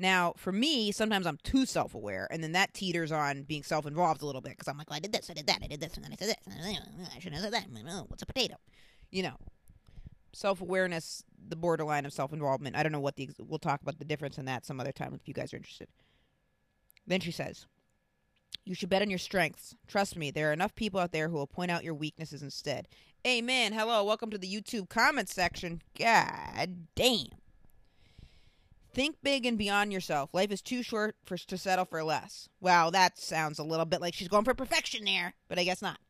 Now, 0.00 0.34
for 0.36 0.52
me, 0.52 0.92
sometimes 0.92 1.26
I'm 1.26 1.38
too 1.42 1.66
self 1.66 1.92
aware, 1.92 2.28
and 2.30 2.42
then 2.42 2.52
that 2.52 2.72
teeters 2.72 3.10
on 3.10 3.42
being 3.42 3.64
self 3.64 3.84
involved 3.84 4.22
a 4.22 4.26
little 4.26 4.40
bit 4.40 4.52
because 4.52 4.68
I'm 4.68 4.78
like, 4.78 4.88
well, 4.88 4.96
I 4.96 5.00
did 5.00 5.12
this, 5.12 5.28
I 5.28 5.34
did 5.34 5.48
that, 5.48 5.58
I 5.62 5.66
did 5.66 5.80
this, 5.80 5.94
and 5.96 6.04
then 6.04 6.12
I 6.12 6.16
said 6.16 6.28
this, 6.28 6.36
I 6.48 7.18
shouldn't 7.18 7.42
have 7.42 7.44
said 7.44 7.52
that. 7.52 7.66
Oh, 7.88 8.04
what's 8.06 8.22
a 8.22 8.26
potato? 8.26 8.54
You 9.10 9.24
know, 9.24 9.36
self 10.32 10.60
awareness, 10.60 11.24
the 11.48 11.56
borderline 11.56 12.06
of 12.06 12.12
self 12.12 12.32
involvement. 12.32 12.76
I 12.76 12.84
don't 12.84 12.92
know 12.92 13.00
what 13.00 13.16
the, 13.16 13.30
we'll 13.40 13.58
talk 13.58 13.82
about 13.82 13.98
the 13.98 14.04
difference 14.04 14.38
in 14.38 14.44
that 14.44 14.64
some 14.64 14.78
other 14.78 14.92
time 14.92 15.14
if 15.14 15.26
you 15.26 15.34
guys 15.34 15.52
are 15.52 15.56
interested. 15.56 15.88
Then 17.04 17.20
she 17.20 17.32
says, 17.32 17.66
you 18.64 18.74
should 18.74 18.90
bet 18.90 19.02
on 19.02 19.10
your 19.10 19.18
strengths. 19.18 19.74
Trust 19.88 20.16
me, 20.16 20.30
there 20.30 20.50
are 20.50 20.52
enough 20.52 20.74
people 20.76 21.00
out 21.00 21.10
there 21.10 21.28
who 21.28 21.36
will 21.36 21.46
point 21.46 21.72
out 21.72 21.84
your 21.84 21.94
weaknesses 21.94 22.42
instead. 22.42 22.86
Amen. 23.26 23.72
Hello, 23.72 24.04
welcome 24.04 24.30
to 24.30 24.38
the 24.38 24.46
YouTube 24.46 24.88
comment 24.88 25.28
section. 25.28 25.82
God 25.98 26.86
damn. 26.94 27.37
Think 28.98 29.18
big 29.22 29.46
and 29.46 29.56
beyond 29.56 29.92
yourself. 29.92 30.30
Life 30.32 30.50
is 30.50 30.60
too 30.60 30.82
short 30.82 31.14
for 31.24 31.36
to 31.36 31.56
settle 31.56 31.84
for 31.84 32.02
less. 32.02 32.48
Wow, 32.60 32.90
that 32.90 33.16
sounds 33.16 33.60
a 33.60 33.62
little 33.62 33.86
bit 33.86 34.00
like 34.00 34.12
she's 34.12 34.26
going 34.26 34.44
for 34.44 34.54
perfection 34.54 35.04
there, 35.04 35.34
but 35.48 35.56
I 35.56 35.62
guess 35.62 35.80
not. 35.80 36.00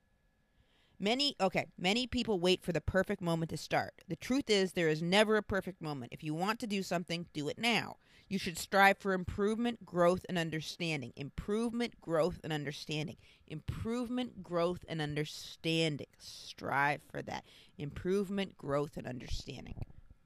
Many 0.98 1.36
okay, 1.38 1.66
many 1.76 2.06
people 2.06 2.40
wait 2.40 2.64
for 2.64 2.72
the 2.72 2.80
perfect 2.80 3.20
moment 3.20 3.50
to 3.50 3.58
start. 3.58 3.92
The 4.08 4.16
truth 4.16 4.48
is 4.48 4.72
there 4.72 4.88
is 4.88 5.02
never 5.02 5.36
a 5.36 5.42
perfect 5.42 5.82
moment. 5.82 6.14
If 6.14 6.24
you 6.24 6.32
want 6.32 6.60
to 6.60 6.66
do 6.66 6.82
something, 6.82 7.26
do 7.34 7.46
it 7.50 7.58
now. 7.58 7.96
You 8.26 8.38
should 8.38 8.56
strive 8.56 8.96
for 8.96 9.12
improvement, 9.12 9.84
growth, 9.84 10.24
and 10.26 10.38
understanding. 10.38 11.12
Improvement, 11.14 12.00
growth, 12.00 12.40
and 12.42 12.54
understanding. 12.54 13.16
Improvement, 13.46 14.42
growth, 14.42 14.86
and 14.88 15.02
understanding. 15.02 16.06
Strive 16.18 17.02
for 17.02 17.20
that. 17.20 17.44
Improvement, 17.76 18.56
growth, 18.56 18.96
and 18.96 19.06
understanding. 19.06 19.74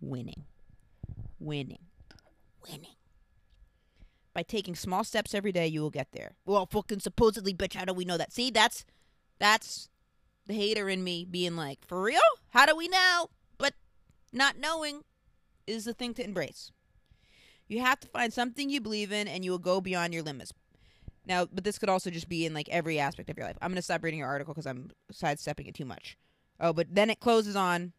Winning. 0.00 0.44
Winning. 1.40 1.80
Winning. 2.68 2.96
By 4.34 4.42
taking 4.42 4.74
small 4.74 5.04
steps 5.04 5.34
every 5.34 5.52
day, 5.52 5.66
you 5.66 5.82
will 5.82 5.90
get 5.90 6.12
there. 6.12 6.36
Well, 6.46 6.66
fucking 6.66 7.00
supposedly, 7.00 7.52
bitch, 7.52 7.74
how 7.74 7.84
do 7.84 7.92
we 7.92 8.04
know 8.04 8.16
that? 8.16 8.32
See, 8.32 8.50
that's 8.50 8.84
that's 9.38 9.88
the 10.46 10.54
hater 10.54 10.88
in 10.88 11.04
me 11.04 11.26
being 11.28 11.56
like, 11.56 11.86
for 11.86 12.02
real? 12.02 12.20
How 12.50 12.66
do 12.66 12.76
we 12.76 12.88
know? 12.88 13.30
But 13.58 13.74
not 14.32 14.58
knowing 14.58 15.02
is 15.66 15.84
the 15.84 15.94
thing 15.94 16.14
to 16.14 16.24
embrace. 16.24 16.72
You 17.68 17.80
have 17.80 18.00
to 18.00 18.08
find 18.08 18.32
something 18.32 18.68
you 18.68 18.80
believe 18.80 19.12
in 19.12 19.28
and 19.28 19.44
you 19.44 19.50
will 19.50 19.58
go 19.58 19.80
beyond 19.80 20.14
your 20.14 20.22
limits. 20.22 20.52
Now, 21.26 21.46
but 21.52 21.64
this 21.64 21.78
could 21.78 21.88
also 21.88 22.10
just 22.10 22.28
be 22.28 22.44
in 22.44 22.54
like 22.54 22.68
every 22.68 22.98
aspect 22.98 23.30
of 23.30 23.36
your 23.36 23.46
life. 23.46 23.56
I'm 23.62 23.70
going 23.70 23.76
to 23.76 23.82
stop 23.82 24.02
reading 24.02 24.20
your 24.20 24.28
article 24.28 24.54
because 24.54 24.66
I'm 24.66 24.90
sidestepping 25.10 25.66
it 25.66 25.74
too 25.74 25.84
much. 25.84 26.16
Oh, 26.58 26.72
but 26.72 26.88
then 26.90 27.10
it 27.10 27.20
closes 27.20 27.56
on 27.56 27.92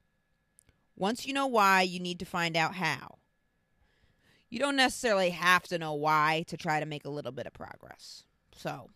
once 0.96 1.26
you 1.26 1.34
know 1.34 1.48
why, 1.48 1.82
you 1.82 2.00
need 2.00 2.20
to 2.20 2.26
find 2.26 2.56
out 2.56 2.76
how. 2.76 3.16
You 4.54 4.60
don't 4.60 4.76
necessarily 4.76 5.32
have 5.32 5.64
to 5.70 5.80
know 5.80 5.96
why 5.96 6.44
to 6.46 6.58
try 6.58 6.80
to 6.80 6.86
make 6.86 7.06
a 7.06 7.10
little 7.10 7.32
bit 7.32 7.48
of 7.48 7.54
progress. 7.54 8.22
So, 8.56 8.92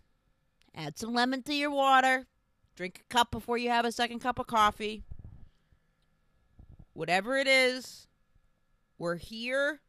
add 0.75 0.99
some 0.99 1.15
lemon 1.15 1.41
to 1.41 1.53
your 1.55 1.71
water. 1.71 2.27
Drink 2.75 3.01
a 3.01 3.11
cup 3.11 3.31
before 3.31 3.57
you 3.57 3.71
have 3.71 3.83
a 3.83 3.91
second 3.91 4.19
cup 4.19 4.37
of 4.37 4.45
coffee. 4.45 5.03
Whatever 6.93 7.37
it 7.37 7.47
is, 7.47 8.05
we're 8.99 9.15
here 9.15 9.79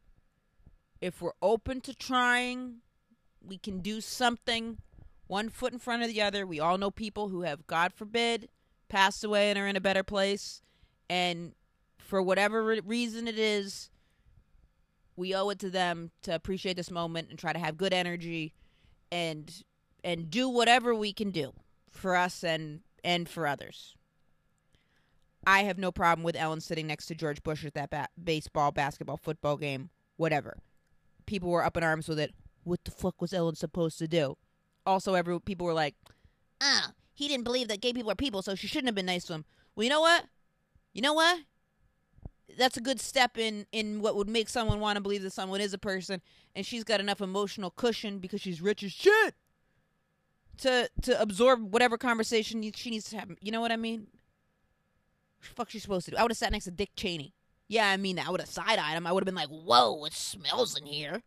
if 1.01 1.21
we're 1.21 1.33
open 1.39 1.81
to 1.81 1.93
trying, 1.93 2.77
we 3.39 3.59
can 3.59 3.81
do 3.81 4.01
something 4.01 4.79
one 5.27 5.49
foot 5.49 5.71
in 5.71 5.77
front 5.77 6.01
of 6.01 6.07
the 6.07 6.23
other. 6.23 6.47
We 6.47 6.59
all 6.59 6.79
know 6.79 6.89
people 6.89 7.29
who 7.29 7.43
have, 7.43 7.67
God 7.67 7.93
forbid, 7.93 8.49
passed 8.87 9.23
away 9.23 9.51
and 9.51 9.59
are 9.59 9.67
in 9.67 9.75
a 9.75 9.81
better 9.81 10.01
place. 10.01 10.63
And 11.11 11.53
for 11.99 12.23
whatever 12.23 12.81
reason 12.83 13.27
it 13.27 13.37
is, 13.37 13.91
we 15.19 15.35
owe 15.35 15.49
it 15.49 15.59
to 15.59 15.69
them 15.69 16.11
to 16.21 16.33
appreciate 16.33 16.77
this 16.77 16.89
moment 16.89 17.29
and 17.29 17.37
try 17.37 17.51
to 17.51 17.59
have 17.59 17.77
good 17.77 17.93
energy 17.93 18.53
and 19.11 19.63
and 20.01 20.31
do 20.31 20.47
whatever 20.47 20.95
we 20.95 21.11
can 21.11 21.29
do 21.29 21.51
for 21.91 22.15
us 22.15 22.41
and 22.43 22.79
and 23.03 23.27
for 23.27 23.45
others. 23.45 23.95
I 25.45 25.63
have 25.63 25.77
no 25.77 25.91
problem 25.91 26.23
with 26.23 26.35
Ellen 26.35 26.61
sitting 26.61 26.87
next 26.87 27.07
to 27.07 27.15
George 27.15 27.43
Bush 27.43 27.65
at 27.65 27.73
that 27.73 27.89
ba- 27.89 28.07
baseball, 28.21 28.71
basketball, 28.71 29.17
football 29.17 29.57
game, 29.57 29.89
whatever 30.15 30.57
people 31.25 31.49
were 31.49 31.63
up 31.63 31.77
in 31.77 31.83
arms 31.83 32.07
with 32.07 32.19
it. 32.19 32.33
What 32.63 32.83
the 32.85 32.91
fuck 32.91 33.21
was 33.21 33.33
Ellen 33.33 33.55
supposed 33.55 33.99
to 33.99 34.07
do? 34.07 34.37
Also, 34.85 35.13
every 35.13 35.39
people 35.41 35.65
were 35.65 35.73
like, 35.73 35.95
"Ah, 36.61 36.93
he 37.13 37.27
didn't 37.27 37.43
believe 37.43 37.67
that 37.67 37.81
gay 37.81 37.91
people 37.91 38.11
are 38.11 38.15
people, 38.15 38.41
so 38.41 38.55
she 38.55 38.67
shouldn't 38.67 38.87
have 38.87 38.95
been 38.95 39.05
nice 39.05 39.25
to 39.25 39.33
him." 39.33 39.45
Well, 39.75 39.83
you 39.83 39.89
know 39.89 40.01
what? 40.01 40.25
You 40.93 41.01
know 41.01 41.13
what? 41.13 41.41
That's 42.57 42.77
a 42.77 42.81
good 42.81 42.99
step 42.99 43.37
in 43.37 43.65
in 43.71 44.01
what 44.01 44.15
would 44.15 44.29
make 44.29 44.49
someone 44.49 44.79
want 44.79 44.97
to 44.97 45.01
believe 45.01 45.21
that 45.23 45.33
someone 45.33 45.61
is 45.61 45.73
a 45.73 45.77
person, 45.77 46.21
and 46.55 46.65
she's 46.65 46.83
got 46.83 46.99
enough 46.99 47.21
emotional 47.21 47.69
cushion 47.69 48.19
because 48.19 48.41
she's 48.41 48.61
rich 48.61 48.83
as 48.83 48.91
shit 48.91 49.35
to 50.59 50.89
to 51.01 51.21
absorb 51.21 51.73
whatever 51.73 51.97
conversation 51.97 52.61
she 52.75 52.89
needs 52.89 53.09
to 53.09 53.17
have. 53.17 53.31
You 53.41 53.51
know 53.51 53.61
what 53.61 53.71
I 53.71 53.77
mean? 53.77 54.07
Fuck 55.39 55.69
she 55.69 55.79
supposed 55.79 56.05
to 56.05 56.11
do? 56.11 56.17
I 56.17 56.21
would 56.21 56.31
have 56.31 56.37
sat 56.37 56.51
next 56.51 56.65
to 56.65 56.71
Dick 56.71 56.91
Cheney. 56.95 57.33
Yeah, 57.67 57.87
I 57.87 57.97
mean, 57.97 58.19
I 58.19 58.29
would 58.29 58.41
have 58.41 58.49
side 58.49 58.79
eyed 58.79 58.97
him. 58.97 59.07
I 59.07 59.11
would 59.11 59.21
have 59.21 59.25
been 59.25 59.35
like, 59.35 59.49
whoa, 59.49 60.03
it 60.05 60.13
smells 60.13 60.77
in 60.77 60.85
here. 60.85 61.21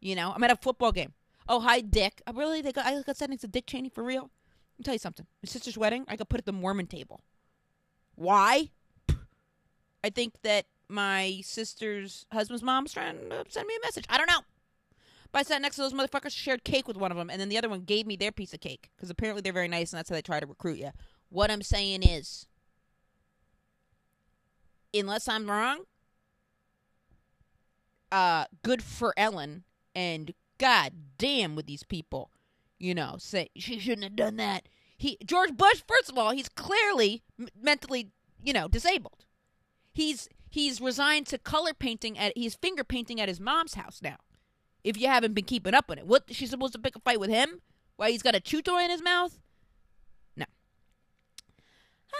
You 0.00 0.16
know, 0.16 0.32
I'm 0.34 0.42
at 0.42 0.50
a 0.50 0.56
football 0.56 0.92
game. 0.92 1.12
Oh, 1.46 1.60
hi, 1.60 1.82
Dick. 1.82 2.22
I 2.26 2.30
really, 2.30 2.62
got, 2.62 2.86
I 2.86 3.00
got 3.02 3.16
sent 3.16 3.30
next 3.30 3.42
to 3.42 3.48
Dick 3.48 3.66
Cheney 3.66 3.90
for 3.90 4.02
real. 4.02 4.22
Let 4.22 4.78
me 4.78 4.84
tell 4.84 4.94
you 4.94 4.98
something. 4.98 5.26
My 5.42 5.46
sister's 5.46 5.76
wedding, 5.76 6.04
I 6.08 6.16
got 6.16 6.30
put 6.30 6.40
at 6.40 6.46
the 6.46 6.52
Mormon 6.52 6.86
table. 6.86 7.20
Why? 8.14 8.70
I 10.04 10.10
think 10.10 10.34
that 10.42 10.66
my 10.86 11.40
sister's 11.42 12.26
husband's 12.30 12.62
mom's 12.62 12.92
trying 12.92 13.30
to 13.30 13.44
send 13.48 13.66
me 13.66 13.74
a 13.74 13.86
message. 13.86 14.04
I 14.10 14.18
don't 14.18 14.28
know. 14.28 14.42
But 15.32 15.38
I 15.38 15.42
sat 15.44 15.62
next 15.62 15.76
to 15.76 15.82
those 15.82 15.94
motherfuckers, 15.94 16.32
shared 16.32 16.62
cake 16.62 16.86
with 16.86 16.98
one 16.98 17.10
of 17.10 17.16
them, 17.16 17.30
and 17.30 17.40
then 17.40 17.48
the 17.48 17.56
other 17.56 17.70
one 17.70 17.80
gave 17.80 18.06
me 18.06 18.14
their 18.14 18.30
piece 18.30 18.52
of 18.52 18.60
cake 18.60 18.90
because 18.94 19.08
apparently 19.08 19.40
they're 19.40 19.52
very 19.54 19.66
nice, 19.66 19.92
and 19.92 19.98
that's 19.98 20.10
how 20.10 20.14
they 20.14 20.20
try 20.20 20.40
to 20.40 20.46
recruit 20.46 20.78
you. 20.78 20.90
What 21.30 21.50
I'm 21.50 21.62
saying 21.62 22.02
is, 22.02 22.46
unless 24.92 25.26
I'm 25.26 25.50
wrong, 25.50 25.84
uh, 28.12 28.44
good 28.62 28.82
for 28.82 29.14
Ellen. 29.16 29.64
And 29.94 30.34
god 30.58 30.92
damn 31.16 31.56
with 31.56 31.64
these 31.64 31.82
people, 31.82 32.30
you 32.78 32.94
know, 32.94 33.14
say 33.18 33.48
she 33.56 33.78
shouldn't 33.78 34.04
have 34.04 34.16
done 34.16 34.36
that. 34.36 34.68
He 34.98 35.16
George 35.24 35.56
Bush, 35.56 35.82
first 35.88 36.10
of 36.10 36.18
all, 36.18 36.32
he's 36.32 36.50
clearly 36.50 37.22
mentally, 37.58 38.10
you 38.42 38.52
know, 38.52 38.68
disabled. 38.68 39.24
He's 39.94 40.28
he's 40.50 40.80
resigned 40.80 41.26
to 41.28 41.38
color 41.38 41.72
painting 41.72 42.18
at 42.18 42.36
he's 42.36 42.54
finger 42.54 42.84
painting 42.84 43.20
at 43.20 43.28
his 43.28 43.40
mom's 43.40 43.74
house 43.74 44.00
now. 44.02 44.16
If 44.82 45.00
you 45.00 45.06
haven't 45.06 45.32
been 45.32 45.44
keeping 45.44 45.72
up 45.72 45.88
with 45.88 45.98
it, 45.98 46.06
what 46.06 46.24
she's 46.28 46.50
supposed 46.50 46.74
to 46.74 46.78
pick 46.78 46.94
a 46.94 47.00
fight 47.00 47.20
with 47.20 47.30
him? 47.30 47.62
Why 47.96 48.10
he's 48.10 48.22
got 48.22 48.34
a 48.34 48.40
chew 48.40 48.60
toy 48.60 48.82
in 48.82 48.90
his 48.90 49.02
mouth? 49.02 49.38
No. 50.36 50.44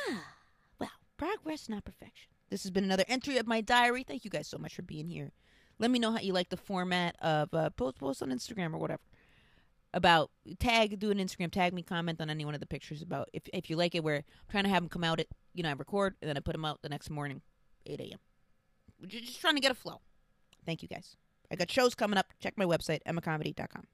Ah, 0.09 0.25
well, 0.79 0.91
progress, 1.19 1.69
not 1.69 1.85
perfection. 1.85 2.31
This 2.49 2.63
has 2.63 2.71
been 2.71 2.85
another 2.85 3.05
entry 3.09 3.37
of 3.37 3.47
my 3.47 3.61
diary. 3.61 4.05
Thank 4.05 4.25
you 4.25 4.31
guys 4.31 4.47
so 4.47 4.57
much 4.57 4.75
for 4.75 4.83
being 4.83 5.09
here. 5.09 5.33
Let 5.79 5.91
me 5.91 5.99
know 5.99 6.13
how 6.13 6.21
you 6.21 6.33
like 6.33 6.51
the 6.51 6.57
format 6.57 7.17
of 7.21 7.53
uh, 7.53 7.71
post 7.71 7.99
post 7.99 8.23
on 8.23 8.31
Instagram 8.31 8.73
or 8.73 8.79
whatever. 8.79 9.03
About 9.93 10.31
tag, 10.59 10.99
do 10.99 11.11
an 11.11 11.19
Instagram 11.19 11.51
tag 11.51 11.73
me, 11.73 11.83
comment 11.83 12.21
on 12.21 12.31
any 12.31 12.45
one 12.45 12.55
of 12.55 12.61
the 12.61 12.67
pictures 12.67 13.03
about 13.03 13.29
if 13.33 13.43
if 13.53 13.69
you 13.69 13.77
like 13.77 13.95
it. 13.95 14.05
Where 14.05 14.17
I'm 14.17 14.51
trying 14.51 14.65
to 14.65 14.71
have 14.71 14.83
them 14.83 14.89
come 14.89 15.05
out 15.05 15.21
at 15.21 15.27
you 15.53 15.63
know 15.63 15.69
I 15.69 15.73
record 15.73 16.15
and 16.23 16.29
then 16.29 16.37
I 16.37 16.41
put 16.41 16.53
them 16.53 16.65
out 16.65 16.83
the 16.83 16.89
next 16.89 17.11
morning, 17.11 17.43
8 17.87 18.01
a.m. 18.01 18.19
Just 19.07 19.41
trying 19.41 19.55
to 19.55 19.61
get 19.61 19.71
a 19.71 19.75
flow. 19.75 20.01
Thank 20.65 20.83
you 20.83 20.89
guys. 20.89 21.17
I 21.51 21.57
got 21.57 21.71
shows 21.71 21.95
coming 21.95 22.19
up. 22.19 22.27
Check 22.41 22.55
my 22.57 22.65
website, 22.65 23.01
emmacomedy.com. 23.07 23.85